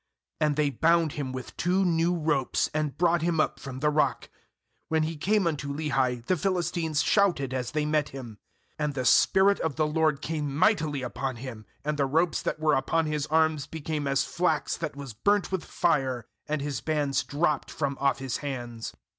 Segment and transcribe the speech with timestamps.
[0.39, 4.29] And they bound him with two new ropes, and brought him up from the rock.
[4.91, 8.39] 14When he came unto Lehi, the Philistines shouted as they met him;
[8.79, 12.73] and the spirit of the LORD came mightily upon him, and the ropes that were
[12.73, 17.23] upon his arms be came as flax that was burnt with fire, and his bands
[17.23, 18.95] dropped from off his hands.